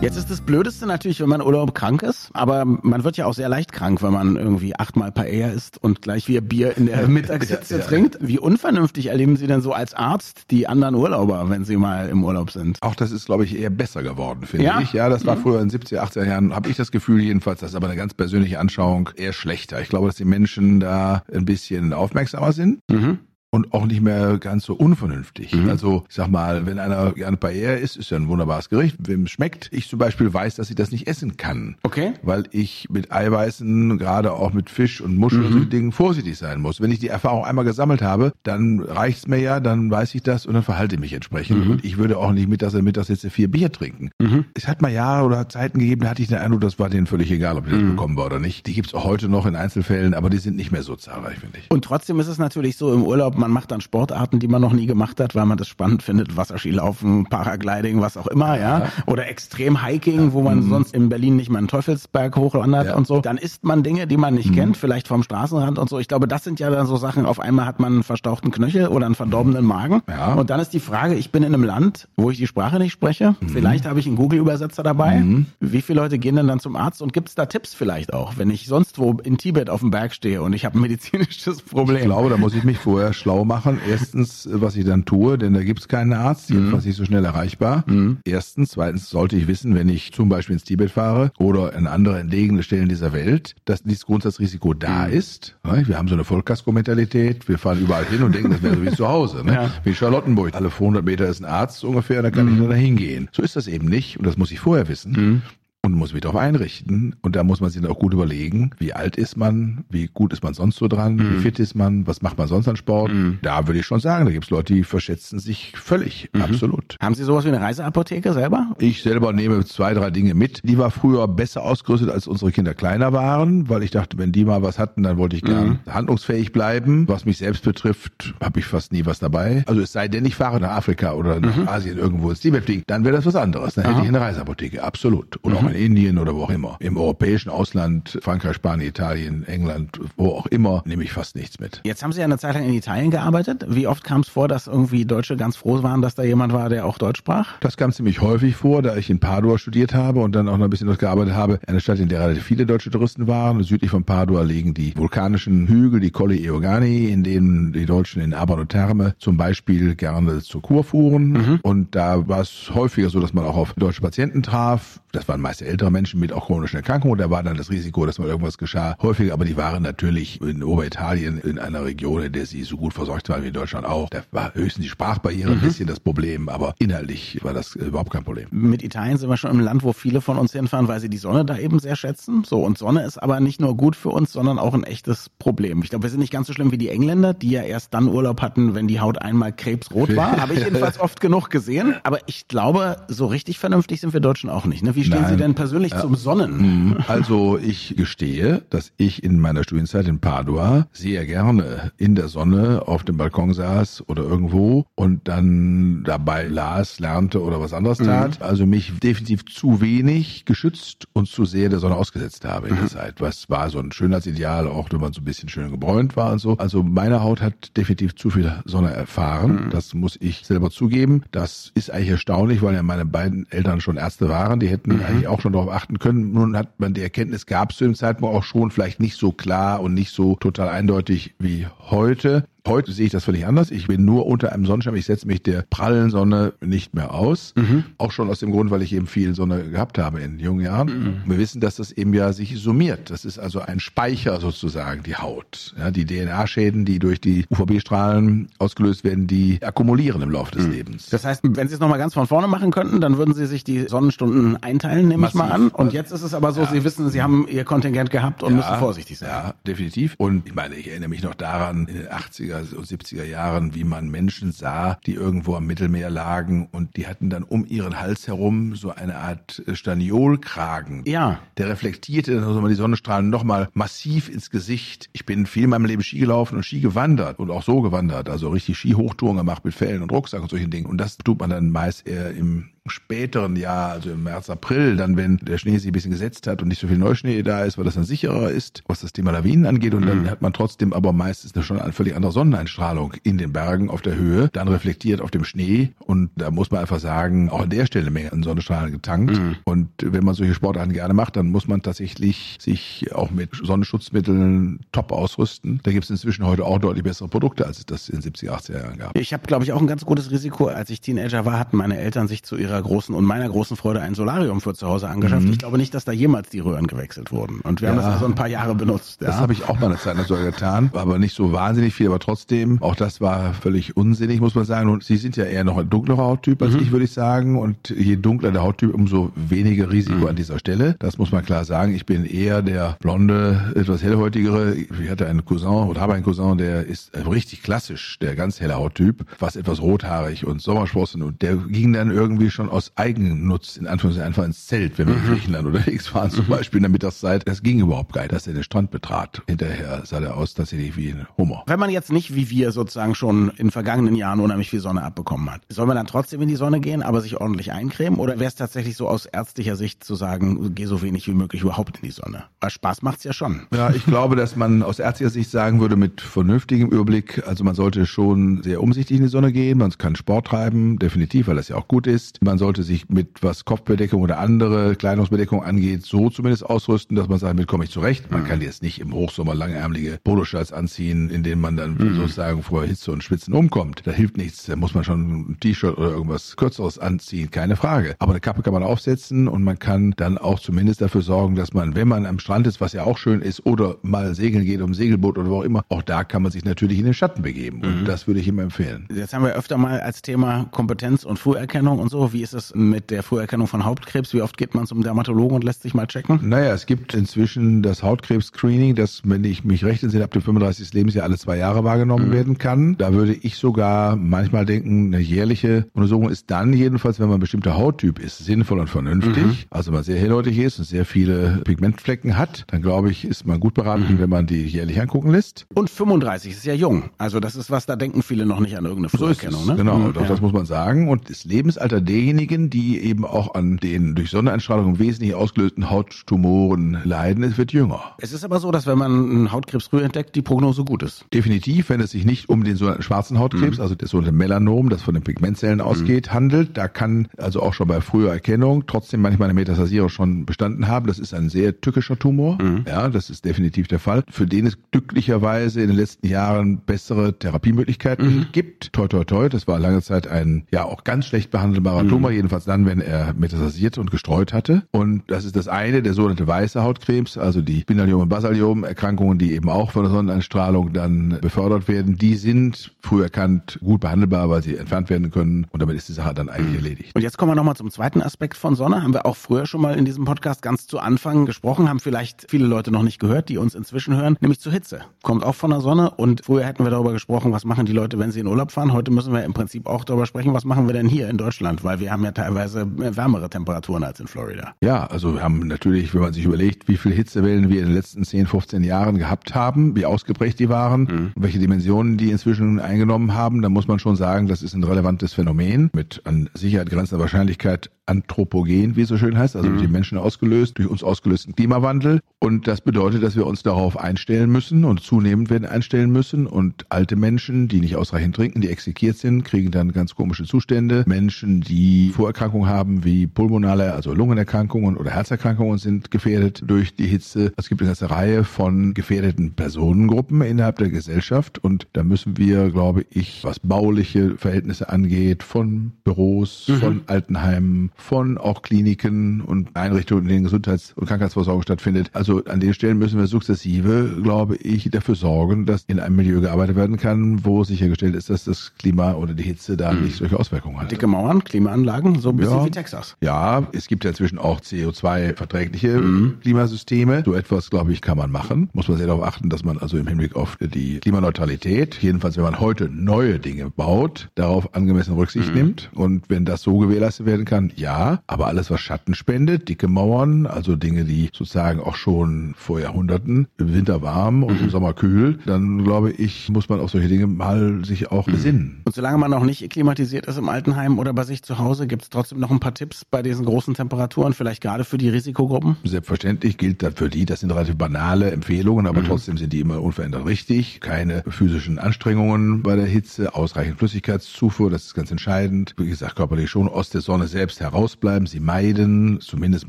Jetzt 0.00 0.16
ist 0.16 0.30
das 0.30 0.40
Blödeste 0.40 0.86
natürlich, 0.86 1.18
wenn 1.18 1.28
man 1.28 1.42
Urlaub 1.42 1.74
krank 1.74 2.04
ist, 2.04 2.30
aber 2.32 2.64
man 2.64 3.02
wird 3.02 3.16
ja 3.16 3.26
auch 3.26 3.34
sehr 3.34 3.48
leicht 3.48 3.72
krank, 3.72 4.04
wenn 4.04 4.12
man 4.12 4.36
irgendwie 4.36 4.76
achtmal 4.76 5.10
Paella 5.10 5.48
isst 5.48 5.82
und 5.82 6.00
gleich 6.00 6.28
wieder 6.28 6.42
Bier 6.42 6.76
in 6.76 6.86
der 6.86 7.08
Mittagssitze 7.08 7.74
ja, 7.74 7.80
ja. 7.80 7.86
trinkt. 7.86 8.18
Wie 8.20 8.38
unvernünftig 8.38 9.06
erleben 9.06 9.34
Sie 9.34 9.48
denn 9.48 9.62
so 9.62 9.72
als 9.72 9.94
Arzt 9.94 10.52
die 10.52 10.68
anderen 10.68 10.94
Urlauber, 10.94 11.50
wenn 11.50 11.64
Sie 11.64 11.76
mal 11.76 12.08
im 12.08 12.22
Urlaub 12.22 12.52
sind? 12.52 12.78
Auch 12.82 12.94
das 12.94 13.10
ist, 13.10 13.26
glaube 13.26 13.42
ich, 13.42 13.58
eher 13.58 13.70
besser 13.70 14.04
geworden, 14.04 14.46
finde 14.46 14.66
ja? 14.66 14.80
ich. 14.80 14.92
Ja, 14.92 15.08
das 15.08 15.26
war 15.26 15.34
mhm. 15.34 15.40
früher 15.40 15.60
in 15.60 15.70
70er, 15.70 15.98
80er 16.02 16.24
Jahren, 16.24 16.54
habe 16.54 16.70
ich 16.70 16.76
das 16.76 16.92
Gefühl 16.92 17.20
jedenfalls, 17.20 17.58
das 17.58 17.70
ist 17.70 17.74
aber 17.74 17.88
eine 17.88 17.96
ganz 17.96 18.14
persönliche 18.14 18.60
Anschauung, 18.60 19.10
eher 19.16 19.32
schlechter. 19.32 19.80
Ich 19.80 19.88
glaube, 19.88 20.06
dass 20.06 20.14
die 20.14 20.24
Menschen 20.24 20.78
da 20.78 21.24
ein 21.34 21.46
bisschen 21.46 21.92
aufmerksamer 21.92 22.52
sind. 22.52 22.78
Mhm 22.88 23.18
und 23.56 23.72
auch 23.72 23.86
nicht 23.86 24.02
mehr 24.02 24.38
ganz 24.38 24.64
so 24.64 24.74
unvernünftig. 24.74 25.54
Mhm. 25.54 25.68
Also 25.68 26.04
ich 26.08 26.14
sag 26.14 26.28
mal, 26.28 26.66
wenn 26.66 26.78
einer 26.78 27.12
gerne 27.12 27.36
Paella 27.36 27.74
isst, 27.74 27.96
ist 27.96 28.10
ja 28.10 28.18
ein 28.18 28.28
wunderbares 28.28 28.68
Gericht, 28.68 28.96
wem 29.00 29.24
es 29.24 29.30
schmeckt. 29.30 29.68
Ich 29.72 29.88
zum 29.88 29.98
Beispiel 29.98 30.32
weiß, 30.32 30.56
dass 30.56 30.68
ich 30.68 30.76
das 30.76 30.90
nicht 30.90 31.08
essen 31.08 31.36
kann. 31.36 31.76
Okay. 31.82 32.12
Weil 32.22 32.44
ich 32.52 32.88
mit 32.90 33.10
Eiweißen, 33.10 33.98
gerade 33.98 34.32
auch 34.32 34.52
mit 34.52 34.68
Fisch 34.70 35.00
und 35.00 35.16
Muscheln 35.16 35.50
mhm. 35.50 35.60
und 35.62 35.72
Dingen 35.72 35.92
vorsichtig 35.92 36.36
sein 36.36 36.60
muss. 36.60 36.80
Wenn 36.80 36.90
ich 36.90 36.98
die 36.98 37.08
Erfahrung 37.08 37.44
einmal 37.44 37.64
gesammelt 37.64 38.02
habe, 38.02 38.32
dann 38.42 38.80
reicht's 38.80 39.26
mir 39.26 39.38
ja, 39.38 39.58
dann 39.60 39.90
weiß 39.90 40.14
ich 40.14 40.22
das 40.22 40.44
und 40.44 40.54
dann 40.54 40.62
verhalte 40.62 40.96
ich 40.96 41.00
mich 41.00 41.14
entsprechend. 41.14 41.64
Mhm. 41.64 41.70
Und 41.72 41.84
ich 41.84 41.96
würde 41.96 42.18
auch 42.18 42.32
nicht 42.32 42.48
mittags, 42.48 42.74
mittags 42.74 43.08
jetzt 43.08 43.26
vier 43.26 43.50
Bier 43.50 43.72
trinken. 43.72 44.10
Mhm. 44.20 44.44
Es 44.54 44.68
hat 44.68 44.82
mal 44.82 44.92
Jahre 44.92 45.24
oder 45.24 45.48
Zeiten 45.48 45.78
gegeben, 45.78 46.02
da 46.02 46.10
hatte 46.10 46.22
ich 46.22 46.28
den 46.28 46.38
Eindruck, 46.38 46.60
das 46.60 46.78
war 46.78 46.90
denen 46.90 47.06
völlig 47.06 47.30
egal, 47.30 47.56
ob 47.56 47.66
ich 47.66 47.72
das 47.72 47.80
mhm. 47.80 47.90
bekommen 47.92 48.16
war 48.16 48.26
oder 48.26 48.38
nicht. 48.38 48.66
Die 48.66 48.74
gibt's 48.74 48.92
auch 48.92 49.04
heute 49.04 49.28
noch 49.30 49.46
in 49.46 49.56
Einzelfällen, 49.56 50.12
aber 50.12 50.28
die 50.28 50.38
sind 50.38 50.56
nicht 50.56 50.72
mehr 50.72 50.82
so 50.82 50.94
zahlreich, 50.96 51.38
finde 51.38 51.58
ich. 51.58 51.70
Und 51.70 51.84
trotzdem 51.84 52.20
ist 52.20 52.28
es 52.28 52.38
natürlich 52.38 52.76
so 52.76 52.92
im 52.92 53.02
Urlaub, 53.02 53.38
man 53.46 53.52
macht 53.52 53.70
dann 53.70 53.80
Sportarten 53.80 54.40
die 54.40 54.48
man 54.48 54.60
noch 54.60 54.72
nie 54.72 54.86
gemacht 54.86 55.20
hat, 55.20 55.36
weil 55.36 55.46
man 55.46 55.56
das 55.56 55.68
spannend 55.68 56.02
findet, 56.02 56.36
Wasserskilaufen, 56.36 57.26
Paragliding, 57.26 58.00
was 58.00 58.16
auch 58.16 58.26
immer, 58.26 58.58
ja, 58.58 58.80
ja. 58.80 58.92
oder 59.06 59.28
Extrem-Hiking, 59.28 60.32
wo 60.32 60.42
man 60.42 60.64
mhm. 60.64 60.68
sonst 60.68 60.94
in 60.94 61.08
Berlin 61.08 61.36
nicht 61.36 61.48
mal 61.48 61.58
einen 61.58 61.68
Teufelsberg 61.68 62.34
hochwandert 62.36 62.86
ja. 62.86 62.96
und 62.96 63.06
so, 63.06 63.20
dann 63.20 63.38
isst 63.38 63.64
man 63.64 63.84
Dinge, 63.84 64.08
die 64.08 64.16
man 64.16 64.34
nicht 64.34 64.50
mhm. 64.50 64.54
kennt, 64.54 64.76
vielleicht 64.76 65.06
vom 65.06 65.22
Straßenrand 65.22 65.78
und 65.78 65.88
so. 65.88 66.00
Ich 66.00 66.08
glaube, 66.08 66.26
das 66.26 66.42
sind 66.42 66.58
ja 66.58 66.70
dann 66.70 66.86
so 66.86 66.96
Sachen, 66.96 67.24
auf 67.24 67.38
einmal 67.38 67.66
hat 67.66 67.78
man 67.78 67.92
einen 67.92 68.02
verstauchten 68.02 68.50
Knöchel 68.50 68.88
oder 68.88 69.06
einen 69.06 69.14
verdorbenen 69.14 69.64
Magen. 69.64 70.02
Ja. 70.08 70.34
Und 70.34 70.50
dann 70.50 70.58
ist 70.58 70.72
die 70.72 70.80
Frage, 70.80 71.14
ich 71.14 71.30
bin 71.30 71.44
in 71.44 71.54
einem 71.54 71.62
Land, 71.62 72.08
wo 72.16 72.30
ich 72.30 72.38
die 72.38 72.48
Sprache 72.48 72.80
nicht 72.80 72.92
spreche, 72.92 73.36
mhm. 73.40 73.48
vielleicht 73.48 73.86
habe 73.86 74.00
ich 74.00 74.06
einen 74.08 74.16
Google-Übersetzer 74.16 74.82
dabei. 74.82 75.20
Mhm. 75.20 75.46
Wie 75.60 75.82
viele 75.82 76.00
Leute 76.00 76.18
gehen 76.18 76.34
denn 76.34 76.48
dann 76.48 76.58
zum 76.58 76.74
Arzt 76.74 77.00
und 77.00 77.12
gibt 77.12 77.28
es 77.28 77.36
da 77.36 77.46
Tipps 77.46 77.74
vielleicht 77.74 78.12
auch, 78.12 78.38
wenn 78.38 78.50
ich 78.50 78.66
sonst 78.66 78.98
wo 78.98 79.12
in 79.22 79.38
Tibet 79.38 79.70
auf 79.70 79.80
dem 79.80 79.92
Berg 79.92 80.14
stehe 80.14 80.42
und 80.42 80.52
ich 80.52 80.64
habe 80.64 80.76
ein 80.76 80.80
medizinisches 80.82 81.62
Problem? 81.62 81.98
Ich 81.98 82.04
glaube, 82.04 82.28
da 82.30 82.36
muss 82.36 82.54
ich 82.54 82.64
mich 82.64 82.78
vorher 82.78 83.12
schlau 83.26 83.44
machen. 83.44 83.80
Erstens 83.88 84.48
was 84.52 84.76
ich 84.76 84.84
dann 84.84 85.04
tue, 85.04 85.36
denn 85.36 85.52
da 85.52 85.64
gibt 85.64 85.80
es 85.80 85.88
keinen 85.88 86.12
Arzt, 86.12 86.48
mhm. 86.48 86.56
jedenfalls 86.56 86.84
nicht 86.84 86.96
so 86.96 87.04
schnell 87.04 87.24
erreichbar. 87.24 87.82
Mhm. 87.86 88.18
Erstens. 88.24 88.70
Zweitens 88.70 89.10
sollte 89.10 89.36
ich 89.36 89.48
wissen, 89.48 89.74
wenn 89.74 89.88
ich 89.88 90.12
zum 90.12 90.28
Beispiel 90.28 90.52
ins 90.52 90.62
Tibet 90.62 90.92
fahre 90.92 91.32
oder 91.38 91.72
in 91.74 91.88
andere 91.88 92.20
entlegene 92.20 92.62
Stellen 92.62 92.88
dieser 92.88 93.12
Welt, 93.12 93.56
dass 93.64 93.82
dieses 93.82 94.06
Grundsatzrisiko 94.06 94.74
da 94.74 95.08
mhm. 95.08 95.14
ist. 95.14 95.56
Wir 95.64 95.98
haben 95.98 96.06
so 96.06 96.14
eine 96.14 96.22
Vollkasko-Mentalität. 96.22 97.48
Wir 97.48 97.58
fahren 97.58 97.80
überall 97.80 98.04
hin 98.04 98.22
und 98.22 98.34
denken, 98.34 98.50
das 98.50 98.62
wäre 98.62 98.76
so 98.76 98.82
wie 98.82 98.90
zu 98.92 99.08
Hause. 99.08 99.44
Ne? 99.44 99.56
Ja. 99.56 99.70
Wie 99.84 99.94
Charlottenburg. 99.94 100.54
Alle 100.54 100.70
400 100.70 101.02
Meter 101.02 101.26
ist 101.28 101.40
ein 101.40 101.46
Arzt 101.46 101.82
ungefähr, 101.82 102.20
da 102.20 102.30
kann 102.30 102.46
ich 102.46 102.52
mhm. 102.52 102.58
nur 102.58 102.68
da 102.68 102.74
hingehen. 102.74 103.30
So 103.32 103.42
ist 103.42 103.56
das 103.56 103.68
eben 103.68 103.86
nicht 103.86 104.18
und 104.18 104.26
das 104.26 104.36
muss 104.36 104.50
ich 104.50 104.60
vorher 104.60 104.86
wissen. 104.88 105.42
Mhm 105.88 105.96
und 105.96 106.00
muss 106.00 106.12
mich 106.12 106.22
darauf 106.22 106.36
einrichten. 106.36 107.16
Und 107.22 107.36
da 107.36 107.44
muss 107.44 107.60
man 107.60 107.70
sich 107.70 107.80
dann 107.80 107.90
auch 107.90 107.98
gut 107.98 108.12
überlegen, 108.12 108.70
wie 108.78 108.92
alt 108.92 109.16
ist 109.16 109.36
man, 109.36 109.84
wie 109.88 110.08
gut 110.12 110.32
ist 110.32 110.42
man 110.42 110.52
sonst 110.52 110.76
so 110.76 110.88
dran, 110.88 111.16
mhm. 111.16 111.36
wie 111.36 111.40
fit 111.40 111.58
ist 111.58 111.74
man, 111.74 112.06
was 112.06 112.22
macht 112.22 112.36
man 112.38 112.48
sonst 112.48 112.68
an 112.68 112.76
Sport. 112.76 113.12
Mhm. 113.12 113.38
Da 113.42 113.66
würde 113.66 113.80
ich 113.80 113.86
schon 113.86 114.00
sagen, 114.00 114.26
da 114.26 114.32
gibt 114.32 114.44
es 114.44 114.50
Leute, 114.50 114.74
die 114.74 114.84
verschätzen 114.84 115.38
sich 115.38 115.72
völlig, 115.76 116.28
mhm. 116.32 116.42
absolut. 116.42 116.96
Haben 117.00 117.14
Sie 117.14 117.24
sowas 117.24 117.44
wie 117.44 117.48
eine 117.48 117.60
Reiseapotheke 117.60 118.32
selber? 118.32 118.74
Ich 118.78 119.02
selber 119.02 119.32
nehme 119.32 119.64
zwei, 119.64 119.94
drei 119.94 120.10
Dinge 120.10 120.34
mit. 120.34 120.60
Die 120.64 120.76
war 120.76 120.90
früher 120.90 121.28
besser 121.28 121.62
ausgerüstet, 121.62 122.10
als 122.10 122.26
unsere 122.26 122.52
Kinder 122.52 122.74
kleiner 122.74 123.12
waren, 123.12 123.68
weil 123.68 123.82
ich 123.82 123.90
dachte, 123.92 124.18
wenn 124.18 124.32
die 124.32 124.44
mal 124.44 124.62
was 124.62 124.78
hatten, 124.78 125.02
dann 125.02 125.16
wollte 125.16 125.36
ich 125.36 125.42
gern 125.42 125.80
mhm. 125.86 125.92
handlungsfähig 125.92 126.52
bleiben. 126.52 127.08
Was 127.08 127.24
mich 127.24 127.38
selbst 127.38 127.62
betrifft, 127.62 128.34
habe 128.42 128.58
ich 128.58 128.66
fast 128.66 128.92
nie 128.92 129.06
was 129.06 129.18
dabei. 129.18 129.62
Also 129.66 129.80
es 129.80 129.92
sei 129.92 130.08
denn, 130.08 130.24
ich 130.24 130.34
fahre 130.34 130.60
nach 130.60 130.70
Afrika 130.70 131.12
oder 131.14 131.40
nach 131.40 131.56
mhm. 131.56 131.68
Asien 131.68 131.96
irgendwo 131.96 132.30
ins 132.30 132.40
Tibet 132.40 132.64
fliegen, 132.64 132.82
dann 132.86 133.04
wäre 133.04 133.16
das 133.16 133.26
was 133.26 133.36
anderes. 133.36 133.74
Dann 133.74 133.86
hätte 133.86 134.02
ich 134.02 134.08
eine 134.08 134.20
Reiseapotheke, 134.20 134.82
absolut. 134.82 135.38
Oder 135.42 135.56
auch 135.56 135.62
eine 135.62 135.75
Indien 135.76 136.18
oder 136.18 136.34
wo 136.34 136.44
auch 136.44 136.50
immer. 136.50 136.76
Im 136.80 136.96
europäischen 136.96 137.50
Ausland, 137.50 138.18
Frankreich, 138.22 138.56
Spanien, 138.56 138.88
Italien, 138.88 139.46
England, 139.46 139.98
wo 140.16 140.30
auch 140.30 140.46
immer, 140.46 140.82
nehme 140.86 141.04
ich 141.04 141.12
fast 141.12 141.36
nichts 141.36 141.60
mit. 141.60 141.80
Jetzt 141.84 142.02
haben 142.02 142.12
Sie 142.12 142.20
ja 142.20 142.24
eine 142.24 142.38
Zeit 142.38 142.54
lang 142.54 142.64
in 142.64 142.74
Italien 142.74 143.10
gearbeitet. 143.10 143.66
Wie 143.68 143.86
oft 143.86 144.04
kam 144.04 144.20
es 144.20 144.28
vor, 144.28 144.48
dass 144.48 144.66
irgendwie 144.66 145.04
Deutsche 145.04 145.36
ganz 145.36 145.56
froh 145.56 145.82
waren, 145.82 146.02
dass 146.02 146.14
da 146.14 146.22
jemand 146.22 146.52
war, 146.52 146.68
der 146.68 146.86
auch 146.86 146.98
Deutsch 146.98 147.18
sprach? 147.18 147.58
Das 147.60 147.76
kam 147.76 147.92
ziemlich 147.92 148.20
häufig 148.20 148.56
vor, 148.56 148.82
da 148.82 148.96
ich 148.96 149.10
in 149.10 149.18
Padua 149.18 149.58
studiert 149.58 149.94
habe 149.94 150.20
und 150.20 150.34
dann 150.34 150.48
auch 150.48 150.58
noch 150.58 150.64
ein 150.64 150.70
bisschen 150.70 150.86
dort 150.86 150.98
gearbeitet 150.98 151.34
habe. 151.34 151.58
Eine 151.66 151.80
Stadt, 151.80 151.98
in 151.98 152.08
der 152.08 152.20
relativ 152.20 152.44
viele 152.44 152.66
deutsche 152.66 152.90
Touristen 152.90 153.26
waren. 153.26 153.62
Südlich 153.62 153.90
von 153.90 154.04
Padua 154.04 154.42
liegen 154.42 154.74
die 154.74 154.96
vulkanischen 154.96 155.66
Hügel, 155.68 156.00
die 156.00 156.10
Colli 156.10 156.46
Eogani, 156.46 157.06
in 157.06 157.22
denen 157.22 157.72
die 157.72 157.86
Deutschen 157.86 158.22
in 158.22 158.34
Abano 158.34 158.64
Terme 158.64 159.14
zum 159.18 159.36
Beispiel 159.36 159.94
gerne 159.94 160.40
zur 160.40 160.62
Kur 160.62 160.84
fuhren. 160.84 161.30
Mhm. 161.30 161.60
Und 161.62 161.94
da 161.94 162.28
war 162.28 162.40
es 162.40 162.70
häufiger 162.74 163.10
so, 163.10 163.20
dass 163.20 163.32
man 163.32 163.44
auch 163.44 163.56
auf 163.56 163.74
deutsche 163.74 164.00
Patienten 164.00 164.42
traf. 164.42 165.00
Das 165.12 165.28
waren 165.28 165.40
meist 165.40 165.62
ältere 165.66 165.90
Menschen 165.90 166.20
mit 166.20 166.32
auch 166.32 166.46
chronischen 166.46 166.76
Erkrankungen. 166.76 167.18
Da 167.18 167.30
war 167.30 167.42
dann 167.42 167.56
das 167.56 167.70
Risiko, 167.70 168.06
dass 168.06 168.18
mal 168.18 168.28
irgendwas 168.28 168.58
geschah, 168.58 168.96
häufiger. 169.02 169.32
Aber 169.32 169.44
die 169.44 169.56
waren 169.56 169.82
natürlich 169.82 170.40
in 170.40 170.62
Oberitalien 170.62 171.38
in 171.38 171.58
einer 171.58 171.84
Region, 171.84 172.22
in 172.22 172.32
der 172.32 172.46
sie 172.46 172.62
so 172.62 172.76
gut 172.76 172.94
versorgt 172.94 173.28
waren 173.28 173.42
wie 173.42 173.48
in 173.48 173.54
Deutschland 173.54 173.86
auch. 173.86 174.08
Da 174.10 174.22
war 174.30 174.54
höchstens 174.54 174.84
die 174.84 174.88
Sprachbarriere 174.88 175.50
mhm. 175.50 175.58
ein 175.58 175.60
bisschen 175.60 175.86
das 175.86 176.00
Problem, 176.00 176.48
aber 176.48 176.74
inhaltlich 176.78 177.38
war 177.42 177.52
das 177.52 177.74
überhaupt 177.74 178.10
kein 178.10 178.24
Problem. 178.24 178.48
Mit 178.50 178.82
Italien 178.82 179.18
sind 179.18 179.28
wir 179.28 179.36
schon 179.36 179.50
im 179.50 179.60
Land, 179.60 179.82
wo 179.82 179.92
viele 179.92 180.20
von 180.20 180.38
uns 180.38 180.52
hinfahren, 180.52 180.88
weil 180.88 181.00
sie 181.00 181.08
die 181.08 181.18
Sonne 181.18 181.44
da 181.44 181.58
eben 181.58 181.78
sehr 181.78 181.96
schätzen. 181.96 182.44
So 182.44 182.62
und 182.62 182.78
Sonne 182.78 183.04
ist 183.04 183.22
aber 183.22 183.40
nicht 183.40 183.60
nur 183.60 183.76
gut 183.76 183.96
für 183.96 184.10
uns, 184.10 184.32
sondern 184.32 184.58
auch 184.58 184.74
ein 184.74 184.84
echtes 184.84 185.30
Problem. 185.38 185.82
Ich 185.82 185.90
glaube, 185.90 186.04
wir 186.04 186.10
sind 186.10 186.20
nicht 186.20 186.32
ganz 186.32 186.46
so 186.46 186.52
schlimm 186.52 186.72
wie 186.72 186.78
die 186.78 186.88
Engländer, 186.88 187.34
die 187.34 187.50
ja 187.50 187.62
erst 187.62 187.94
dann 187.94 188.08
Urlaub 188.08 188.42
hatten, 188.42 188.74
wenn 188.74 188.88
die 188.88 189.00
Haut 189.00 189.20
einmal 189.20 189.52
krebsrot 189.52 190.14
war. 190.16 190.36
Habe 190.40 190.54
ich 190.54 190.60
jedenfalls 190.60 191.00
oft 191.06 191.20
genug 191.20 191.50
gesehen. 191.50 191.96
Aber 192.04 192.20
ich 192.26 192.48
glaube, 192.48 192.98
so 193.08 193.26
richtig 193.26 193.58
vernünftig 193.58 194.00
sind 194.00 194.12
wir 194.12 194.20
Deutschen 194.20 194.50
auch 194.50 194.66
nicht. 194.66 194.82
Ne? 194.82 194.94
Wie 194.94 195.04
stehen 195.04 195.22
Nein. 195.22 195.30
Sie 195.30 195.36
denn 195.36 195.54
persönlich 195.56 195.92
zum 195.96 196.14
Sonnen? 196.14 196.58
Mhm. 196.58 196.96
Also 197.08 197.58
ich 197.58 197.96
gestehe, 197.96 198.62
dass 198.70 198.92
ich 198.96 199.24
in 199.24 199.40
meiner 199.40 199.64
Studienzeit 199.64 200.06
in 200.06 200.20
Padua 200.20 200.86
sehr 200.92 201.26
gerne 201.26 201.90
in 201.96 202.14
der 202.14 202.28
Sonne 202.28 202.82
auf 202.86 203.02
dem 203.02 203.16
Balkon 203.16 203.52
saß 203.52 204.04
oder 204.06 204.22
irgendwo 204.22 204.86
und 204.94 205.26
dann 205.26 206.04
dabei 206.04 206.46
las, 206.46 207.00
lernte 207.00 207.42
oder 207.42 207.60
was 207.60 207.72
anderes 207.72 207.98
tat. 207.98 208.38
Mhm. 208.38 208.46
Also 208.46 208.66
mich 208.66 208.92
definitiv 209.00 209.44
zu 209.46 209.80
wenig 209.80 210.44
geschützt 210.44 211.08
und 211.12 211.26
zu 211.28 211.44
sehr 211.44 211.68
der 211.68 211.80
Sonne 211.80 211.96
ausgesetzt 211.96 212.44
habe 212.44 212.68
in 212.68 212.74
der 212.74 212.84
mhm. 212.84 212.88
Zeit. 212.88 213.20
Was 213.20 213.50
war 213.50 213.70
so 213.70 213.78
ein 213.78 213.90
Schönheitsideal, 213.90 214.68
auch 214.68 214.88
wenn 214.92 215.00
man 215.00 215.12
so 215.12 215.20
ein 215.20 215.24
bisschen 215.24 215.48
schön 215.48 215.70
gebräunt 215.70 216.16
war 216.16 216.32
und 216.32 216.38
so. 216.38 216.56
Also 216.58 216.82
meine 216.82 217.22
Haut 217.22 217.40
hat 217.40 217.76
definitiv 217.76 218.14
zu 218.14 218.30
viel 218.30 218.52
Sonne 218.64 218.92
erfahren. 218.92 219.66
Mhm. 219.66 219.70
Das 219.70 219.94
muss 219.94 220.16
ich 220.20 220.46
selber 220.46 220.70
zugeben. 220.70 221.22
Das 221.32 221.72
ist 221.74 221.90
eigentlich 221.90 222.10
erstaunlich, 222.10 222.62
weil 222.62 222.74
ja 222.74 222.82
meine 222.82 223.06
beiden 223.06 223.50
Eltern 223.50 223.80
schon 223.80 223.96
Ärzte 223.96 224.28
waren. 224.28 224.60
Die 224.60 224.68
hätten 224.68 224.96
mhm. 224.96 225.02
eigentlich 225.02 225.28
auch 225.28 225.40
schon 225.46 225.52
darauf 225.52 225.70
achten 225.70 226.00
können, 226.00 226.32
nun 226.32 226.56
hat 226.56 226.80
man 226.80 226.92
die 226.92 227.02
Erkenntnis 227.02 227.46
gab 227.46 227.70
es 227.70 227.76
zu 227.76 227.84
dem 227.84 227.94
Zeitpunkt 227.94 228.34
auch 228.34 228.42
schon, 228.42 228.72
vielleicht 228.72 228.98
nicht 228.98 229.16
so 229.16 229.30
klar 229.30 229.80
und 229.80 229.94
nicht 229.94 230.10
so 230.10 230.34
total 230.34 230.68
eindeutig 230.68 231.36
wie 231.38 231.68
heute. 231.88 232.48
Heute 232.66 232.92
sehe 232.92 233.06
ich 233.06 233.12
das 233.12 233.24
völlig 233.24 233.46
anders. 233.46 233.70
Ich 233.70 233.86
bin 233.86 234.04
nur 234.04 234.26
unter 234.26 234.52
einem 234.52 234.66
Sonnenschirm. 234.66 234.96
Ich 234.96 235.06
setze 235.06 235.26
mich 235.26 235.42
der 235.42 235.62
prallen 235.62 236.10
Sonne 236.10 236.52
nicht 236.60 236.94
mehr 236.94 237.14
aus. 237.14 237.52
Mhm. 237.56 237.84
Auch 237.98 238.10
schon 238.10 238.28
aus 238.28 238.40
dem 238.40 238.50
Grund, 238.50 238.70
weil 238.70 238.82
ich 238.82 238.92
eben 238.92 239.06
viel 239.06 239.34
Sonne 239.34 239.70
gehabt 239.70 239.98
habe 239.98 240.20
in 240.20 240.38
jungen 240.40 240.64
Jahren. 240.64 240.88
Mhm. 240.88 241.30
Wir 241.30 241.38
wissen, 241.38 241.60
dass 241.60 241.76
das 241.76 241.92
eben 241.92 242.12
ja 242.12 242.32
sich 242.32 242.58
summiert. 242.58 243.10
Das 243.10 243.24
ist 243.24 243.38
also 243.38 243.60
ein 243.60 243.78
Speicher 243.78 244.40
sozusagen, 244.40 245.04
die 245.04 245.16
Haut. 245.16 245.74
Ja, 245.78 245.90
die 245.90 246.04
DNA-Schäden, 246.04 246.84
die 246.84 246.98
durch 246.98 247.20
die 247.20 247.46
UVB-Strahlen 247.50 248.48
ausgelöst 248.58 249.04
werden, 249.04 249.26
die 249.26 249.60
akkumulieren 249.62 250.22
im 250.22 250.30
Laufe 250.30 250.52
des 250.52 250.66
mhm. 250.66 250.72
Lebens. 250.72 251.06
Das 251.06 251.24
heißt, 251.24 251.42
wenn 251.44 251.68
Sie 251.68 251.74
es 251.74 251.80
nochmal 251.80 251.98
ganz 251.98 252.14
von 252.14 252.26
vorne 252.26 252.48
machen 252.48 252.72
könnten, 252.72 253.00
dann 253.00 253.16
würden 253.16 253.34
Sie 253.34 253.46
sich 253.46 253.62
die 253.62 253.86
Sonnenstunden 253.88 254.60
einteilen, 254.62 255.08
nehme 255.08 255.22
Massiv. 255.22 255.40
ich 255.40 255.46
mal 255.46 255.52
an. 255.52 255.68
Und 255.68 255.92
jetzt 255.92 256.10
ist 256.10 256.22
es 256.22 256.34
aber 256.34 256.52
so, 256.52 256.62
ja. 256.62 256.70
Sie 256.70 256.82
wissen, 256.82 257.08
Sie 257.10 257.22
haben 257.22 257.46
Ihr 257.48 257.64
Kontingent 257.64 258.10
gehabt 258.10 258.42
und 258.42 258.50
ja, 258.50 258.56
müssen 258.56 258.78
vorsichtig 258.78 259.18
sein. 259.18 259.28
Ja, 259.28 259.54
definitiv. 259.66 260.14
Und 260.18 260.46
ich 260.46 260.54
meine, 260.54 260.74
ich 260.74 260.88
erinnere 260.88 261.10
mich 261.10 261.22
noch 261.22 261.34
daran, 261.34 261.86
in 261.86 261.94
den 261.94 262.08
80er 262.08 262.55
60er 262.62 262.76
und 262.76 262.86
70er 262.86 263.24
Jahren, 263.24 263.74
wie 263.74 263.84
man 263.84 264.08
Menschen 264.08 264.52
sah, 264.52 264.98
die 265.06 265.14
irgendwo 265.14 265.54
am 265.56 265.66
Mittelmeer 265.66 266.10
lagen 266.10 266.68
und 266.72 266.96
die 266.96 267.06
hatten 267.06 267.30
dann 267.30 267.42
um 267.42 267.64
ihren 267.66 268.00
Hals 268.00 268.26
herum 268.26 268.74
so 268.74 268.90
eine 268.90 269.16
Art 269.16 269.62
Staniolkragen. 269.72 271.04
Ja. 271.06 271.40
Der 271.56 271.68
reflektierte 271.68 272.34
dann 272.34 272.44
also 272.44 272.66
die 272.66 272.74
Sonnenstrahlen 272.74 273.30
nochmal 273.30 273.68
massiv 273.74 274.28
ins 274.28 274.50
Gesicht. 274.50 275.08
Ich 275.12 275.26
bin 275.26 275.46
viel 275.46 275.64
in 275.64 275.70
meinem 275.70 275.84
Leben 275.86 276.02
Ski 276.02 276.18
gelaufen 276.18 276.56
und 276.56 276.64
Ski 276.64 276.80
gewandert 276.80 277.38
und 277.38 277.50
auch 277.50 277.62
so 277.62 277.80
gewandert, 277.80 278.28
also 278.28 278.48
richtig 278.50 278.78
Skihochtouren 278.78 279.36
gemacht 279.36 279.64
mit 279.64 279.74
Fällen 279.74 280.02
und 280.02 280.12
Rucksack 280.12 280.42
und 280.42 280.50
solchen 280.50 280.70
Dingen. 280.70 280.86
Und 280.86 280.98
das 280.98 281.18
tut 281.18 281.40
man 281.40 281.50
dann 281.50 281.70
meist 281.70 282.06
eher 282.06 282.30
im 282.30 282.70
späteren 282.90 283.56
Jahr, 283.56 283.92
also 283.92 284.10
im 284.10 284.22
März, 284.22 284.50
April, 284.50 284.96
dann 284.96 285.16
wenn 285.16 285.38
der 285.38 285.58
Schnee 285.58 285.78
sich 285.78 285.88
ein 285.88 285.92
bisschen 285.92 286.10
gesetzt 286.10 286.46
hat 286.46 286.62
und 286.62 286.68
nicht 286.68 286.80
so 286.80 286.88
viel 286.88 286.98
Neuschnee 286.98 287.42
da 287.42 287.64
ist, 287.64 287.78
weil 287.78 287.84
das 287.84 287.94
dann 287.94 288.04
sicherer 288.04 288.50
ist, 288.50 288.82
was 288.86 289.00
das 289.00 289.12
Thema 289.12 289.32
Lawinen 289.32 289.66
angeht. 289.66 289.94
Und 289.94 290.06
dann 290.06 290.22
mhm. 290.22 290.30
hat 290.30 290.42
man 290.42 290.52
trotzdem 290.52 290.92
aber 290.92 291.12
meistens 291.12 291.54
eine 291.54 291.64
schon 291.64 291.80
eine 291.80 291.92
völlig 291.92 292.14
andere 292.14 292.32
Sonneneinstrahlung 292.32 293.14
in 293.22 293.38
den 293.38 293.52
Bergen 293.52 293.90
auf 293.90 294.02
der 294.02 294.16
Höhe, 294.16 294.48
dann 294.52 294.68
reflektiert 294.68 295.20
auf 295.20 295.30
dem 295.30 295.44
Schnee. 295.44 295.92
Und 295.98 296.30
da 296.36 296.50
muss 296.50 296.70
man 296.70 296.80
einfach 296.80 297.00
sagen, 297.00 297.50
auch 297.50 297.62
an 297.62 297.70
der 297.70 297.86
Stelle 297.86 298.06
eine 298.06 298.12
Menge 298.12 298.32
an 298.32 298.42
Sonnenstrahlen 298.42 298.92
getankt. 298.92 299.38
Mhm. 299.38 299.56
Und 299.64 299.88
wenn 300.02 300.24
man 300.24 300.34
solche 300.34 300.54
Sportarten 300.54 300.92
gerne 300.92 301.14
macht, 301.14 301.36
dann 301.36 301.48
muss 301.48 301.68
man 301.68 301.82
tatsächlich 301.82 302.58
sich 302.60 303.12
auch 303.14 303.30
mit 303.30 303.50
Sonnenschutzmitteln 303.54 304.80
top 304.92 305.12
ausrüsten. 305.12 305.80
Da 305.82 305.92
gibt 305.92 306.04
es 306.04 306.10
inzwischen 306.10 306.44
heute 306.46 306.64
auch 306.64 306.78
deutlich 306.78 307.04
bessere 307.04 307.28
Produkte, 307.28 307.66
als 307.66 307.78
es 307.78 307.86
das 307.86 308.08
in 308.08 308.20
70er, 308.20 308.50
80er 308.50 308.78
Jahren 308.78 308.98
gab. 308.98 309.18
Ich 309.18 309.32
habe, 309.32 309.46
glaube 309.46 309.64
ich, 309.64 309.72
auch 309.72 309.80
ein 309.80 309.86
ganz 309.86 310.04
gutes 310.04 310.30
Risiko. 310.30 310.66
Als 310.66 310.90
ich 310.90 311.00
Teenager 311.00 311.44
war, 311.44 311.58
hatten 311.58 311.76
meine 311.76 311.98
Eltern 311.98 312.28
sich 312.28 312.42
zu 312.42 312.56
ihrer 312.56 312.75
ihrer 312.76 312.82
großen 312.82 313.14
und 313.14 313.24
meiner 313.24 313.48
großen 313.48 313.76
Freude 313.76 314.00
ein 314.00 314.14
Solarium 314.14 314.60
für 314.60 314.74
zu 314.74 314.86
Hause 314.86 315.08
angeschafft. 315.08 315.46
Mhm. 315.46 315.52
Ich 315.52 315.58
glaube 315.58 315.78
nicht, 315.78 315.94
dass 315.94 316.04
da 316.04 316.12
jemals 316.12 316.50
die 316.50 316.60
Röhren 316.60 316.86
gewechselt 316.86 317.32
wurden. 317.32 317.60
Und 317.60 317.80
wir 317.80 317.88
ja, 317.88 317.94
haben 317.94 318.02
das 318.02 318.12
also 318.12 318.26
ein 318.26 318.34
paar 318.34 318.48
Jahre 318.48 318.74
benutzt. 318.74 319.20
Ja. 319.20 319.28
Das 319.28 319.36
habe 319.36 319.52
ich 319.52 319.68
auch 319.68 319.78
mal 319.78 319.86
eine 319.86 319.96
Zeit 319.96 320.16
lang 320.16 320.26
so 320.26 320.36
getan, 320.36 320.90
aber 320.92 321.18
nicht 321.18 321.34
so 321.34 321.52
wahnsinnig 321.52 321.94
viel, 321.94 322.06
aber 322.08 322.18
trotzdem, 322.18 322.80
auch 322.82 322.94
das 322.94 323.20
war 323.20 323.54
völlig 323.54 323.96
unsinnig, 323.96 324.40
muss 324.40 324.54
man 324.54 324.64
sagen. 324.64 324.90
Und 324.90 325.04
Sie 325.04 325.16
sind 325.16 325.36
ja 325.36 325.44
eher 325.44 325.64
noch 325.64 325.78
ein 325.78 325.88
dunklerer 325.88 326.24
Hauttyp 326.24 326.62
als 326.62 326.74
mhm. 326.74 326.80
ich, 326.80 326.92
würde 326.92 327.04
ich 327.04 327.12
sagen. 327.12 327.58
Und 327.58 327.90
je 327.90 328.16
dunkler 328.16 328.52
der 328.52 328.62
Hauttyp, 328.62 328.94
umso 328.94 329.32
weniger 329.34 329.90
Risiko 329.90 330.20
mhm. 330.20 330.26
an 330.28 330.36
dieser 330.36 330.58
Stelle. 330.58 330.96
Das 330.98 331.18
muss 331.18 331.32
man 331.32 331.44
klar 331.44 331.64
sagen. 331.64 331.94
Ich 331.94 332.06
bin 332.06 332.24
eher 332.24 332.62
der 332.62 332.96
blonde, 333.00 333.72
etwas 333.74 334.02
hellhäutigere. 334.02 334.74
Ich 334.74 335.10
hatte 335.10 335.26
einen 335.26 335.44
Cousin 335.44 335.88
oder 335.88 336.00
habe 336.00 336.14
einen 336.14 336.24
Cousin, 336.24 336.58
der 336.58 336.86
ist 336.86 337.12
richtig 337.14 337.62
klassisch, 337.62 338.18
der 338.20 338.36
ganz 338.36 338.60
helle 338.60 338.74
Hauttyp, 338.74 339.24
fast 339.38 339.56
etwas 339.56 339.80
rothaarig 339.80 340.46
und 340.46 340.60
Sommersprossen. 340.60 341.22
Und 341.22 341.42
der 341.42 341.56
ging 341.56 341.92
dann 341.92 342.10
irgendwie 342.10 342.50
schon 342.50 342.65
schon 342.66 342.76
aus 342.76 342.92
Eigennutz, 342.96 343.76
in 343.76 343.86
Anführungszeichen, 343.86 344.26
einfach 344.26 344.44
ins 344.44 344.66
Zelt, 344.66 344.98
wenn 344.98 345.08
wir 345.08 345.14
mhm. 345.14 345.24
in 345.24 345.28
Griechenland 345.28 345.66
unterwegs 345.66 346.14
waren, 346.14 346.30
zum 346.30 346.46
mhm. 346.46 346.50
Beispiel 346.50 346.78
in 346.78 346.82
der 346.82 346.90
Mittagszeit. 346.90 347.46
Das 347.46 347.62
ging 347.62 347.80
überhaupt 347.80 348.12
gar 348.12 348.22
nicht, 348.22 348.32
dass 348.32 348.46
er 348.46 348.54
den 348.54 348.62
Strand 348.62 348.90
betrat. 348.90 349.42
Hinterher 349.46 350.02
sah 350.04 350.20
er 350.20 350.36
aus 350.36 350.54
tatsächlich 350.54 350.96
wie 350.96 351.10
ein 351.10 351.26
Hummer. 351.36 351.62
Wenn 351.66 351.80
man 351.80 351.90
jetzt 351.90 352.12
nicht 352.12 352.34
wie 352.34 352.50
wir 352.50 352.72
sozusagen 352.72 353.14
schon 353.14 353.50
in 353.56 353.70
vergangenen 353.70 354.14
Jahren 354.14 354.40
unheimlich 354.40 354.70
viel 354.70 354.80
Sonne 354.80 355.02
abbekommen 355.02 355.50
hat, 355.50 355.62
soll 355.68 355.86
man 355.86 355.96
dann 355.96 356.06
trotzdem 356.06 356.42
in 356.42 356.48
die 356.48 356.56
Sonne 356.56 356.80
gehen, 356.80 357.02
aber 357.02 357.20
sich 357.20 357.40
ordentlich 357.40 357.72
eincremen? 357.72 358.18
Oder 358.18 358.38
wäre 358.38 358.48
es 358.48 358.54
tatsächlich 358.54 358.96
so 358.96 359.08
aus 359.08 359.26
ärztlicher 359.26 359.76
Sicht 359.76 360.04
zu 360.04 360.14
sagen, 360.14 360.74
geh 360.74 360.86
so 360.86 361.02
wenig 361.02 361.26
wie 361.28 361.34
möglich 361.34 361.62
überhaupt 361.62 361.98
in 361.98 362.02
die 362.02 362.10
Sonne? 362.10 362.44
Weil 362.60 362.70
Spaß 362.70 363.02
macht's 363.02 363.24
ja 363.24 363.32
schon. 363.32 363.62
Ja, 363.72 363.90
ich 363.90 364.04
glaube, 364.04 364.36
dass 364.36 364.56
man 364.56 364.82
aus 364.82 364.98
ärztlicher 364.98 365.30
Sicht 365.30 365.50
sagen 365.50 365.80
würde, 365.80 365.96
mit 365.96 366.20
vernünftigem 366.20 366.90
Überblick, 366.90 367.46
also 367.46 367.64
man 367.64 367.74
sollte 367.74 368.06
schon 368.06 368.62
sehr 368.62 368.82
umsichtig 368.82 369.18
in 369.18 369.24
die 369.24 369.28
Sonne 369.28 369.52
gehen, 369.52 369.78
man 369.78 369.90
kann 369.96 370.16
Sport 370.16 370.48
treiben, 370.48 370.98
definitiv, 370.98 371.48
weil 371.48 371.56
das 371.56 371.68
ja 371.68 371.76
auch 371.76 371.88
gut 371.88 372.06
ist. 372.06 372.42
Man 372.42 372.55
sollte 372.58 372.82
sich 372.82 373.08
mit 373.08 373.42
was 373.42 373.64
Kopfbedeckung 373.64 374.22
oder 374.22 374.38
andere 374.38 374.96
Kleidungsbedeckung 374.96 375.62
angeht, 375.62 376.04
so 376.04 376.30
zumindest 376.30 376.64
ausrüsten, 376.64 377.16
dass 377.16 377.28
man 377.28 377.38
sagt, 377.38 377.50
damit 377.50 377.68
komme 377.68 377.84
ich 377.84 377.90
zurecht. 377.90 378.30
Man 378.30 378.42
mhm. 378.42 378.46
kann 378.46 378.60
jetzt 378.60 378.82
nicht 378.82 379.00
im 379.00 379.12
Hochsommer 379.12 379.54
langärmelige 379.54 380.18
Poloshirts 380.22 380.72
anziehen, 380.72 381.30
in 381.30 381.42
denen 381.42 381.60
man 381.60 381.76
dann 381.76 381.96
mhm. 381.96 382.16
sozusagen 382.16 382.62
vor 382.62 382.84
Hitze 382.84 383.12
und 383.12 383.22
Schwitzen 383.22 383.54
umkommt. 383.54 384.02
Da 384.04 384.10
hilft 384.10 384.36
nichts. 384.36 384.66
Da 384.66 384.76
muss 384.76 384.94
man 384.94 385.04
schon 385.04 385.50
ein 385.50 385.56
T-Shirt 385.60 385.96
oder 385.96 386.10
irgendwas 386.10 386.56
Kürzeres 386.56 386.98
anziehen, 386.98 387.50
keine 387.50 387.76
Frage. 387.76 388.16
Aber 388.18 388.32
eine 388.32 388.40
Kappe 388.40 388.62
kann 388.62 388.72
man 388.72 388.82
aufsetzen 388.82 389.48
und 389.48 389.62
man 389.62 389.78
kann 389.78 390.14
dann 390.16 390.38
auch 390.38 390.60
zumindest 390.60 391.00
dafür 391.00 391.22
sorgen, 391.22 391.56
dass 391.56 391.72
man, 391.72 391.94
wenn 391.94 392.08
man 392.08 392.26
am 392.26 392.38
Strand 392.38 392.66
ist, 392.66 392.80
was 392.80 392.92
ja 392.92 393.04
auch 393.04 393.18
schön 393.18 393.40
ist, 393.40 393.64
oder 393.66 393.96
mal 394.02 394.34
segeln 394.34 394.64
geht, 394.64 394.80
um 394.80 394.94
Segelboot 394.94 395.38
oder 395.38 395.50
wo 395.50 395.58
auch 395.60 395.64
immer, 395.64 395.84
auch 395.88 396.02
da 396.02 396.24
kann 396.24 396.42
man 396.42 396.52
sich 396.52 396.64
natürlich 396.64 396.98
in 396.98 397.04
den 397.04 397.14
Schatten 397.14 397.42
begeben. 397.42 397.82
Und 397.82 398.02
mhm. 398.02 398.04
das 398.04 398.26
würde 398.26 398.40
ich 398.40 398.48
immer 398.48 398.62
empfehlen. 398.62 399.06
Jetzt 399.14 399.34
haben 399.34 399.44
wir 399.44 399.54
öfter 399.54 399.78
mal 399.78 400.00
als 400.00 400.22
Thema 400.22 400.66
Kompetenz 400.70 401.24
und 401.24 401.38
Früherkennung 401.38 401.98
und 401.98 402.10
so. 402.10 402.32
Wie 402.36 402.42
ist 402.42 402.52
es 402.52 402.74
mit 402.74 403.08
der 403.08 403.22
Früherkennung 403.22 403.66
von 403.66 403.86
Hauptkrebs? 403.86 404.34
Wie 404.34 404.42
oft 404.42 404.58
geht 404.58 404.74
man 404.74 404.86
zum 404.86 405.02
Dermatologen 405.02 405.56
und 405.56 405.64
lässt 405.64 405.80
sich 405.80 405.94
mal 405.94 406.06
checken? 406.06 406.38
Naja, 406.42 406.74
es 406.74 406.84
gibt 406.84 407.14
inzwischen 407.14 407.80
das 407.80 408.02
Hautkrebs-Screening, 408.02 408.94
das, 408.94 409.22
wenn 409.24 409.42
ich 409.44 409.64
mich 409.64 409.86
recht 409.86 410.02
entsinne, 410.02 410.24
ab 410.24 410.32
dem 410.32 410.42
35. 410.42 410.92
Lebensjahr 410.92 411.24
alle 411.24 411.38
zwei 411.38 411.56
Jahre 411.56 411.82
wahrgenommen 411.82 412.28
mhm. 412.28 412.32
werden 412.32 412.58
kann. 412.58 412.98
Da 412.98 413.14
würde 413.14 413.32
ich 413.32 413.56
sogar 413.56 414.16
manchmal 414.16 414.66
denken, 414.66 415.14
eine 415.14 415.22
jährliche 415.22 415.86
Untersuchung 415.94 416.28
ist 416.28 416.50
dann 416.50 416.74
jedenfalls, 416.74 417.18
wenn 417.20 417.28
man 417.28 417.38
ein 417.38 417.40
bestimmter 417.40 417.78
Hauttyp 417.78 418.18
ist, 418.18 418.36
sinnvoll 418.36 418.80
und 418.80 418.90
vernünftig. 418.90 419.42
Mhm. 419.42 419.56
Also 419.70 419.90
man 419.90 420.02
sehr 420.02 420.18
hellhäutig 420.18 420.58
ist 420.58 420.78
und 420.78 420.84
sehr 420.84 421.06
viele 421.06 421.62
Pigmentflecken 421.64 422.36
hat, 422.36 422.64
dann 422.66 422.82
glaube 422.82 423.10
ich, 423.10 423.24
ist 423.24 423.46
man 423.46 423.60
gut 423.60 423.72
beraten, 423.72 424.12
mhm. 424.12 424.18
wenn 424.18 424.28
man 424.28 424.46
die 424.46 424.66
jährlich 424.66 425.00
angucken 425.00 425.30
lässt. 425.30 425.64
Und 425.74 425.88
35 425.88 426.52
ist 426.52 426.66
ja 426.66 426.74
jung. 426.74 427.04
Also 427.16 427.40
das 427.40 427.56
ist 427.56 427.70
was, 427.70 427.86
da 427.86 427.96
denken 427.96 428.22
viele 428.22 428.44
noch 428.44 428.60
nicht 428.60 428.76
an 428.76 428.84
irgendeine 428.84 429.08
Früherkennung. 429.08 429.62
So 429.62 429.70
ne? 429.70 429.78
Genau, 429.78 429.96
mhm, 429.96 430.12
doch, 430.12 430.20
ja. 430.20 430.28
das 430.28 430.42
muss 430.42 430.52
man 430.52 430.66
sagen. 430.66 431.08
Und 431.08 431.30
das 431.30 431.46
Lebensalter 431.46 432.02
derjenigen, 432.02 432.25
die 432.70 433.00
eben 433.00 433.24
auch 433.24 433.54
an 433.54 433.76
den 433.76 434.14
durch 434.14 434.30
Sonneneinstrahlung 434.30 434.98
wesentlich 434.98 435.34
ausgelösten 435.34 435.90
Hauttumoren 435.90 436.98
leiden, 437.04 437.44
es 437.44 437.58
wird 437.58 437.72
jünger. 437.72 438.14
Es 438.18 438.32
ist 438.32 438.44
aber 438.44 438.58
so, 438.60 438.70
dass 438.70 438.86
wenn 438.86 438.98
man 438.98 439.30
einen 439.30 439.52
Hautkrebs 439.52 439.88
früh 439.88 440.02
entdeckt, 440.02 440.34
die 440.34 440.42
Prognose 440.42 440.84
gut 440.84 441.02
ist. 441.02 441.24
Definitiv, 441.32 441.88
wenn 441.88 442.00
es 442.00 442.10
sich 442.10 442.24
nicht 442.24 442.48
um 442.48 442.64
den 442.64 442.76
sogenannten 442.76 443.02
schwarzen 443.02 443.38
Hautkrebs, 443.38 443.76
mhm. 443.76 443.82
also 443.82 443.94
das 443.94 444.10
sogenannte 444.10 444.36
Melanom, 444.36 444.88
das 444.88 445.02
von 445.02 445.14
den 445.14 445.22
Pigmentzellen 445.22 445.80
ausgeht, 445.80 446.28
mhm. 446.28 446.34
handelt. 446.34 446.76
Da 446.76 446.88
kann 446.88 447.28
also 447.36 447.62
auch 447.62 447.74
schon 447.74 447.88
bei 447.88 448.00
früher 448.00 448.32
Erkennung 448.32 448.86
trotzdem 448.86 449.20
manchmal 449.20 449.48
eine 449.48 449.54
Metastasierung 449.54 450.08
schon 450.08 450.46
bestanden 450.46 450.88
haben. 450.88 451.06
Das 451.06 451.18
ist 451.18 451.34
ein 451.34 451.48
sehr 451.48 451.80
tückischer 451.80 452.18
Tumor. 452.18 452.60
Mhm. 452.60 452.84
Ja, 452.86 453.08
das 453.08 453.30
ist 453.30 453.44
definitiv 453.44 453.88
der 453.88 453.98
Fall. 453.98 454.24
Für 454.28 454.46
den 454.46 454.66
es 454.66 454.78
glücklicherweise 454.90 455.80
in 455.80 455.88
den 455.88 455.96
letzten 455.96 456.26
Jahren 456.26 456.78
bessere 456.78 457.38
Therapiemöglichkeiten 457.38 458.36
mhm. 458.36 458.46
gibt. 458.52 458.92
Toi, 458.92 459.08
toi, 459.08 459.24
toi. 459.24 459.48
Das 459.48 459.68
war 459.68 459.78
lange 459.78 460.02
Zeit 460.02 460.28
ein 460.28 460.66
ja 460.70 460.84
auch 460.84 461.04
ganz 461.04 461.26
schlecht 461.26 461.50
behandelbarer 461.50 462.04
mhm. 462.04 462.08
Tumor, 462.16 462.30
jedenfalls 462.30 462.64
dann, 462.64 462.86
wenn 462.86 463.02
er 463.02 463.34
metastasiert 463.34 463.98
und 463.98 464.10
gestreut 464.10 464.54
hatte. 464.54 464.84
Und 464.90 465.24
das 465.26 465.44
ist 465.44 465.54
das 465.54 465.68
eine, 465.68 466.02
der 466.02 466.14
sogenannte 466.14 466.46
weiße 466.46 466.82
Hautkrebs, 466.82 467.36
also 467.36 467.60
die 467.60 467.82
Spinalium- 467.82 468.22
und 468.22 468.30
Basaliom-Erkrankungen, 468.30 469.38
die 469.38 469.52
eben 469.52 469.68
auch 469.68 469.90
von 469.90 470.04
der 470.04 470.12
Sonneneinstrahlung 470.12 470.94
dann 470.94 471.38
befördert 471.42 471.88
werden, 471.88 472.16
die 472.16 472.36
sind 472.36 472.94
früh 473.00 473.22
erkannt 473.22 473.78
gut 473.82 474.00
behandelbar, 474.00 474.48
weil 474.48 474.62
sie 474.62 474.76
entfernt 474.76 475.10
werden 475.10 475.30
können 475.30 475.66
und 475.72 475.82
damit 475.82 475.94
ist 475.94 476.08
die 476.08 476.14
Sache 476.14 476.32
dann 476.32 476.48
eigentlich 476.48 476.76
erledigt. 476.76 477.12
Und 477.14 477.20
jetzt 477.20 477.36
kommen 477.36 477.50
wir 477.50 477.54
nochmal 477.54 477.76
zum 477.76 477.90
zweiten 477.90 478.22
Aspekt 478.22 478.56
von 478.56 478.74
Sonne. 478.74 479.02
Haben 479.02 479.12
wir 479.12 479.26
auch 479.26 479.36
früher 479.36 479.66
schon 479.66 479.82
mal 479.82 479.98
in 479.98 480.06
diesem 480.06 480.24
Podcast 480.24 480.62
ganz 480.62 480.86
zu 480.86 480.98
Anfang 480.98 481.44
gesprochen, 481.44 481.90
haben 481.90 482.00
vielleicht 482.00 482.46
viele 482.48 482.66
Leute 482.66 482.90
noch 482.90 483.02
nicht 483.02 483.18
gehört, 483.18 483.50
die 483.50 483.58
uns 483.58 483.74
inzwischen 483.74 484.16
hören, 484.16 484.38
nämlich 484.40 484.60
zur 484.60 484.72
Hitze. 484.72 485.00
Kommt 485.22 485.44
auch 485.44 485.54
von 485.54 485.70
der 485.70 485.82
Sonne 485.82 486.12
und 486.12 486.42
früher 486.46 486.64
hätten 486.64 486.82
wir 486.82 486.90
darüber 486.90 487.12
gesprochen, 487.12 487.52
was 487.52 487.66
machen 487.66 487.84
die 487.84 487.92
Leute, 487.92 488.18
wenn 488.18 488.30
sie 488.30 488.40
in 488.40 488.46
Urlaub 488.46 488.72
fahren. 488.72 488.94
Heute 488.94 489.10
müssen 489.10 489.34
wir 489.34 489.44
im 489.44 489.52
Prinzip 489.52 489.86
auch 489.86 490.04
darüber 490.04 490.24
sprechen, 490.24 490.54
was 490.54 490.64
machen 490.64 490.86
wir 490.86 490.94
denn 490.94 491.08
hier 491.08 491.28
in 491.28 491.36
Deutschland, 491.36 491.84
weil 491.84 492.00
wir 492.00 492.05
haben 492.10 492.24
ja 492.24 492.32
teilweise 492.32 492.86
wärmere 492.96 493.48
Temperaturen 493.50 494.04
als 494.04 494.20
in 494.20 494.26
Florida. 494.26 494.74
Ja, 494.82 495.06
also 495.06 495.34
wir 495.34 495.42
haben 495.42 495.66
natürlich, 495.66 496.14
wenn 496.14 496.22
man 496.22 496.32
sich 496.32 496.44
überlegt, 496.44 496.88
wie 496.88 496.96
viele 496.96 497.14
Hitzewellen 497.14 497.68
wir 497.68 497.80
in 497.80 497.86
den 497.86 497.94
letzten 497.94 498.24
10, 498.24 498.46
15 498.46 498.84
Jahren 498.84 499.18
gehabt 499.18 499.54
haben, 499.54 499.96
wie 499.96 500.06
ausgeprägt 500.06 500.58
die 500.58 500.68
waren, 500.68 501.02
mhm. 501.02 501.32
welche 501.36 501.58
Dimensionen 501.58 502.16
die 502.16 502.30
inzwischen 502.30 502.80
eingenommen 502.80 503.34
haben, 503.34 503.62
dann 503.62 503.72
muss 503.72 503.88
man 503.88 503.98
schon 503.98 504.16
sagen, 504.16 504.46
das 504.46 504.62
ist 504.62 504.74
ein 504.74 504.84
relevantes 504.84 505.32
Phänomen 505.32 505.90
mit 505.94 506.22
an 506.24 506.50
Sicherheit 506.54 506.90
grenzender 506.90 507.22
Wahrscheinlichkeit 507.22 507.90
anthropogen, 508.06 508.96
wie 508.96 509.02
es 509.02 509.08
so 509.08 509.18
schön 509.18 509.36
heißt, 509.36 509.56
also 509.56 509.68
mhm. 509.68 509.74
durch 509.74 509.86
die 509.86 509.92
Menschen 509.92 510.18
ausgelöst, 510.18 510.78
durch 510.78 510.88
uns 510.88 511.02
ausgelösten 511.02 511.54
Klimawandel. 511.54 512.20
Und 512.38 512.68
das 512.68 512.80
bedeutet, 512.80 513.22
dass 513.22 513.36
wir 513.36 513.46
uns 513.46 513.62
darauf 513.62 513.98
einstellen 513.98 514.50
müssen 514.50 514.84
und 514.84 515.00
zunehmend 515.00 515.50
werden 515.50 515.66
einstellen 515.66 516.10
müssen. 516.10 516.46
Und 516.46 516.86
alte 516.90 517.16
Menschen, 517.16 517.68
die 517.68 517.80
nicht 517.80 517.96
ausreichend 517.96 518.36
trinken, 518.36 518.60
die 518.60 518.68
exekiert 518.68 519.16
sind, 519.16 519.44
kriegen 519.44 519.70
dann 519.70 519.92
ganz 519.92 520.14
komische 520.14 520.44
Zustände. 520.44 521.04
Menschen, 521.06 521.60
die 521.60 522.10
Vorerkrankungen 522.10 522.68
haben, 522.68 523.04
wie 523.04 523.26
pulmonale, 523.26 523.92
also 523.94 524.14
Lungenerkrankungen 524.14 524.96
oder 524.96 525.10
Herzerkrankungen 525.10 525.78
sind 525.78 526.10
gefährdet 526.10 526.62
durch 526.66 526.94
die 526.94 527.06
Hitze. 527.06 527.52
Es 527.56 527.68
gibt 527.68 527.80
eine 527.80 527.88
ganze 527.88 528.10
Reihe 528.10 528.44
von 528.44 528.94
gefährdeten 528.94 529.54
Personengruppen 529.54 530.42
innerhalb 530.42 530.78
der 530.78 530.90
Gesellschaft. 530.90 531.58
Und 531.58 531.88
da 531.94 532.04
müssen 532.04 532.36
wir, 532.36 532.70
glaube 532.70 533.04
ich, 533.10 533.42
was 533.42 533.58
bauliche 533.58 534.36
Verhältnisse 534.36 534.88
angeht, 534.88 535.42
von 535.42 535.92
Büros, 536.04 536.68
mhm. 536.68 536.76
von 536.76 537.00
Altenheimen, 537.06 537.90
von 537.96 538.38
auch 538.38 538.62
Kliniken 538.62 539.40
und 539.40 539.74
Einrichtungen, 539.74 540.24
in 540.24 540.28
denen 540.28 540.44
Gesundheits- 540.44 540.92
und 540.94 541.06
Krankheitsversorgung 541.06 541.62
stattfindet. 541.62 542.10
Also 542.12 542.44
an 542.44 542.60
den 542.60 542.74
Stellen 542.74 542.98
müssen 542.98 543.18
wir 543.18 543.26
sukzessive, 543.26 544.20
glaube 544.22 544.56
ich, 544.56 544.88
dafür 544.90 545.14
sorgen, 545.14 545.66
dass 545.66 545.84
in 545.88 545.98
einem 546.00 546.16
Milieu 546.16 546.40
gearbeitet 546.40 546.76
werden 546.76 546.96
kann, 546.96 547.44
wo 547.44 547.64
sichergestellt 547.64 548.14
ist, 548.14 548.30
dass 548.30 548.44
das 548.44 548.72
Klima 548.78 549.14
oder 549.14 549.34
die 549.34 549.42
Hitze 549.42 549.76
da 549.76 549.92
mhm. 549.92 550.04
nicht 550.04 550.16
solche 550.16 550.38
Auswirkungen 550.38 550.80
hat. 550.80 550.90
Dicke 550.90 551.06
Mauern, 551.06 551.42
Klimaanlagen, 551.42 552.20
so 552.20 552.30
ein 552.30 552.36
bisschen 552.36 552.58
ja. 552.58 552.66
wie 552.66 552.70
Texas. 552.70 553.16
Ja, 553.20 553.66
es 553.72 553.88
gibt 553.88 554.04
ja 554.04 554.10
inzwischen 554.10 554.38
auch 554.38 554.60
CO2-verträgliche 554.60 556.00
mhm. 556.00 556.34
Klimasysteme. 556.40 557.22
So 557.24 557.34
etwas, 557.34 557.70
glaube 557.70 557.92
ich, 557.92 558.00
kann 558.00 558.18
man 558.18 558.30
machen. 558.30 558.68
Muss 558.72 558.88
man 558.88 558.98
sehr 558.98 559.06
darauf 559.06 559.24
achten, 559.24 559.48
dass 559.48 559.64
man 559.64 559.78
also 559.78 559.96
im 559.96 560.06
Hinblick 560.06 560.36
auf 560.36 560.56
die 560.60 561.00
Klimaneutralität, 561.00 561.98
jedenfalls 562.00 562.36
wenn 562.36 562.44
man 562.44 562.60
heute 562.60 562.88
neue 562.88 563.38
Dinge 563.38 563.70
baut, 563.70 564.28
darauf 564.34 564.74
angemessen 564.74 565.14
Rücksicht 565.14 565.48
mhm. 565.48 565.54
nimmt. 565.54 565.90
Und 565.94 566.28
wenn 566.28 566.44
das 566.44 566.62
so 566.62 566.78
gewährleistet 566.78 567.26
werden 567.26 567.44
kann, 567.44 567.72
ja. 567.76 567.85
Aber 567.86 568.46
alles, 568.46 568.70
was 568.70 568.80
Schatten 568.80 569.14
spendet, 569.14 569.68
dicke 569.68 569.88
Mauern, 569.88 570.46
also 570.46 570.76
Dinge, 570.76 571.04
die 571.04 571.30
sozusagen 571.32 571.80
auch 571.80 571.96
schon 571.96 572.54
vor 572.56 572.80
Jahrhunderten 572.80 573.48
im 573.58 573.74
Winter 573.74 574.02
warm 574.02 574.42
und 574.42 574.58
im 574.58 574.66
mhm. 574.66 574.70
Sommer 574.70 574.94
kühl, 574.94 575.38
dann 575.46 575.84
glaube 575.84 576.12
ich, 576.12 576.48
muss 576.48 576.68
man 576.68 576.80
auf 576.80 576.90
solche 576.90 577.08
Dinge 577.08 577.26
mal 577.26 577.84
sich 577.84 578.10
auch 578.10 578.26
mhm. 578.26 578.32
besinnen. 578.32 578.82
Und 578.84 578.94
solange 578.94 579.18
man 579.18 579.30
noch 579.30 579.44
nicht 579.44 579.68
klimatisiert 579.70 580.26
ist 580.26 580.38
im 580.38 580.48
Altenheim 580.48 580.98
oder 580.98 581.12
bei 581.12 581.24
sich 581.24 581.42
zu 581.42 581.58
Hause, 581.58 581.86
gibt 581.86 582.02
es 582.02 582.10
trotzdem 582.10 582.38
noch 582.38 582.50
ein 582.50 582.60
paar 582.60 582.74
Tipps 582.74 583.04
bei 583.04 583.22
diesen 583.22 583.44
großen 583.44 583.74
Temperaturen, 583.74 584.32
vielleicht 584.32 584.62
gerade 584.62 584.84
für 584.84 584.98
die 584.98 585.08
Risikogruppen? 585.08 585.76
Selbstverständlich 585.84 586.58
gilt 586.58 586.82
das 586.82 586.94
für 586.94 587.08
die. 587.08 587.24
Das 587.24 587.40
sind 587.40 587.50
relativ 587.50 587.76
banale 587.76 588.30
Empfehlungen, 588.30 588.86
aber 588.86 589.00
mhm. 589.00 589.06
trotzdem 589.06 589.36
sind 589.36 589.52
die 589.52 589.60
immer 589.60 589.82
unverändert 589.82 590.26
richtig. 590.26 590.80
Keine 590.80 591.22
physischen 591.28 591.78
Anstrengungen 591.78 592.62
bei 592.62 592.76
der 592.76 592.86
Hitze, 592.86 593.34
ausreichend 593.34 593.78
Flüssigkeitszufuhr, 593.78 594.70
das 594.70 594.86
ist 594.86 594.94
ganz 594.94 595.10
entscheidend. 595.10 595.74
Wie 595.76 595.88
gesagt, 595.88 596.16
körperlich 596.16 596.50
schon 596.50 596.68
aus 596.68 596.90
der 596.90 597.00
Sonne 597.00 597.26
selbst 597.26 597.60
herausbleiben, 597.76 598.26
sie 598.26 598.40
meiden, 598.40 599.20
zumindest 599.20 599.68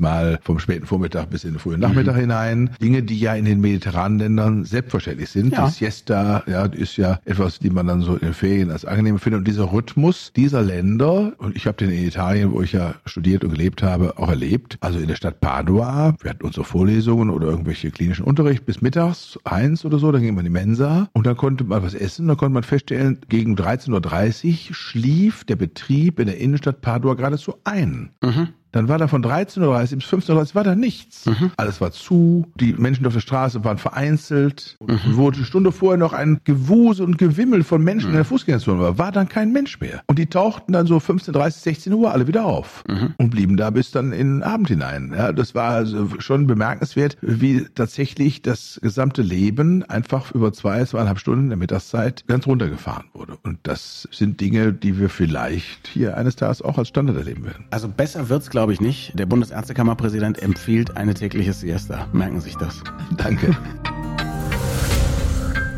mal 0.00 0.38
vom 0.42 0.58
späten 0.58 0.86
Vormittag 0.86 1.30
bis 1.30 1.44
in 1.44 1.52
den 1.52 1.58
frühen 1.58 1.80
Nachmittag 1.80 2.16
mhm. 2.16 2.20
hinein. 2.20 2.70
Dinge, 2.80 3.02
die 3.02 3.18
ja 3.18 3.34
in 3.34 3.44
den 3.44 3.60
mediterranen 3.60 4.18
Ländern 4.18 4.64
selbstverständlich 4.64 5.28
sind. 5.28 5.52
Ja. 5.52 5.66
Die 5.66 5.72
Siesta, 5.72 6.42
ja, 6.46 6.64
ist 6.64 6.96
ja 6.96 7.20
etwas, 7.24 7.58
die 7.58 7.70
man 7.70 7.86
dann 7.86 8.00
so 8.00 8.14
in 8.14 8.20
den 8.20 8.34
Ferien 8.34 8.70
als 8.70 8.84
angenehm 8.84 9.18
findet. 9.18 9.40
Und 9.40 9.48
dieser 9.48 9.72
Rhythmus 9.72 10.32
dieser 10.34 10.62
Länder, 10.62 11.32
und 11.38 11.56
ich 11.56 11.66
habe 11.66 11.76
den 11.76 11.90
in 11.90 12.06
Italien, 12.06 12.52
wo 12.52 12.62
ich 12.62 12.72
ja 12.72 12.94
studiert 13.04 13.44
und 13.44 13.50
gelebt 13.50 13.82
habe, 13.82 14.18
auch 14.18 14.28
erlebt. 14.28 14.78
Also 14.80 14.98
in 14.98 15.08
der 15.08 15.16
Stadt 15.16 15.40
Padua, 15.40 16.14
wir 16.20 16.30
hatten 16.30 16.44
unsere 16.44 16.64
Vorlesungen 16.64 17.30
oder 17.30 17.48
irgendwelche 17.48 17.90
klinischen 17.90 18.24
Unterricht 18.24 18.64
bis 18.64 18.80
mittags, 18.80 19.38
eins 19.44 19.84
oder 19.84 19.98
so, 19.98 20.10
dann 20.12 20.22
ging 20.22 20.34
man 20.34 20.46
in 20.46 20.52
die 20.52 20.58
Mensa 20.58 21.08
und 21.12 21.26
dann 21.26 21.36
konnte 21.36 21.64
man 21.64 21.82
was 21.82 21.94
essen. 21.94 22.26
Dann 22.28 22.36
konnte 22.36 22.54
man 22.54 22.62
feststellen, 22.62 23.18
gegen 23.28 23.54
13.30 23.54 24.68
Uhr 24.70 24.74
schlief 24.74 25.44
der 25.44 25.56
Betrieb 25.56 26.18
in 26.18 26.26
der 26.26 26.38
Innenstadt 26.38 26.80
Padua 26.80 27.14
geradezu 27.14 27.54
ein. 27.64 27.97
Mhm. 28.22 28.57
Dann 28.72 28.88
war 28.88 28.98
da 28.98 29.08
von 29.08 29.24
13.30 29.24 29.60
Uhr 29.60 29.78
bis 29.78 30.06
15.30 30.06 30.30
Uhr 30.30 30.54
war 30.54 30.64
da 30.64 30.74
nichts. 30.74 31.26
Mhm. 31.26 31.52
Alles 31.56 31.80
war 31.80 31.92
zu, 31.92 32.46
die 32.60 32.74
Menschen 32.74 33.06
auf 33.06 33.14
der 33.14 33.20
Straße 33.20 33.64
waren 33.64 33.78
vereinzelt. 33.78 34.76
Mhm. 34.86 35.16
Wurde 35.16 35.38
eine 35.38 35.46
Stunde 35.46 35.72
vorher 35.72 35.98
noch 35.98 36.12
ein 36.12 36.40
Gewuse 36.44 37.04
und 37.04 37.18
Gewimmel 37.18 37.64
von 37.64 37.82
Menschen 37.82 38.08
mhm. 38.08 38.14
in 38.14 38.18
der 38.18 38.24
Fußgängerzone 38.24 38.80
war, 38.80 38.98
war 38.98 39.12
dann 39.12 39.28
kein 39.28 39.52
Mensch 39.52 39.80
mehr. 39.80 40.02
Und 40.06 40.18
die 40.18 40.26
tauchten 40.26 40.72
dann 40.72 40.86
so 40.86 40.98
15.30, 40.98 41.50
16 41.50 41.92
Uhr 41.92 42.12
alle 42.12 42.26
wieder 42.26 42.44
auf 42.44 42.84
mhm. 42.86 43.14
und 43.16 43.30
blieben 43.30 43.56
da 43.56 43.70
bis 43.70 43.90
dann 43.90 44.12
in 44.12 44.38
den 44.38 44.42
Abend 44.42 44.68
hinein. 44.68 45.12
Ja, 45.16 45.32
das 45.32 45.54
war 45.54 45.70
also 45.70 46.08
schon 46.18 46.46
bemerkenswert, 46.46 47.16
wie 47.22 47.66
tatsächlich 47.74 48.42
das 48.42 48.78
gesamte 48.82 49.22
Leben 49.22 49.82
einfach 49.84 50.32
über 50.32 50.52
zwei, 50.52 50.84
zweieinhalb 50.84 51.18
Stunden 51.18 51.48
der 51.48 51.56
Mittagszeit 51.56 52.24
ganz 52.26 52.46
runtergefahren 52.46 53.06
wurde. 53.14 53.38
Und 53.42 53.58
das 53.62 54.08
sind 54.12 54.40
Dinge, 54.40 54.72
die 54.72 54.98
wir 54.98 55.08
vielleicht 55.08 55.88
hier 55.88 56.16
eines 56.16 56.36
Tages 56.36 56.62
auch 56.62 56.78
als 56.78 56.88
Standard 56.88 57.16
erleben 57.16 57.44
werden. 57.44 57.64
Also 57.70 57.88
besser 57.88 58.28
wird's, 58.28 58.50
glaube 58.50 58.57
ich, 58.66 58.80
nicht. 58.80 59.18
Der 59.18 59.26
Bundesärztekammerpräsident 59.26 60.42
empfiehlt 60.42 60.96
eine 60.96 61.14
tägliche 61.14 61.52
Siesta. 61.52 62.06
Merken 62.12 62.40
Sie 62.40 62.48
sich 62.48 62.56
das. 62.56 62.82
Danke. 63.16 63.56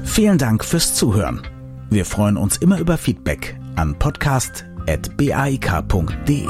Vielen 0.04 0.38
Dank 0.38 0.64
fürs 0.64 0.94
Zuhören. 0.94 1.42
Wir 1.90 2.04
freuen 2.04 2.36
uns 2.36 2.56
immer 2.56 2.78
über 2.78 2.98
Feedback 2.98 3.56
an 3.76 3.98
podcast.baik.de. 3.98 6.46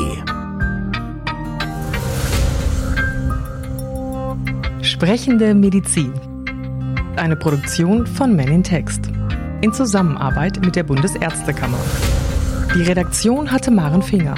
Sprechende 4.82 5.54
Medizin. 5.54 6.12
Eine 7.16 7.36
Produktion 7.36 8.06
von 8.06 8.34
Men 8.34 8.48
in 8.48 8.62
Text. 8.62 9.10
In 9.60 9.72
Zusammenarbeit 9.72 10.64
mit 10.64 10.76
der 10.76 10.84
Bundesärztekammer. 10.84 11.78
Die 12.74 12.82
Redaktion 12.82 13.50
hatte 13.50 13.70
Maren 13.70 14.02
Finger. 14.02 14.34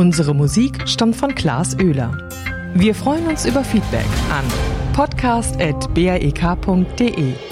Unsere 0.00 0.34
Musik 0.34 0.88
stammt 0.88 1.14
von 1.14 1.34
Klaas 1.34 1.78
Oehler. 1.78 2.16
Wir 2.72 2.94
freuen 2.94 3.26
uns 3.26 3.44
über 3.44 3.62
Feedback 3.62 4.06
an 4.32 4.46
podcast.baek.de. 4.94 7.49